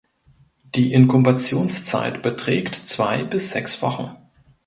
[0.73, 4.17] Die Inkubationszeit beträgt zwei bis sechs Wochen.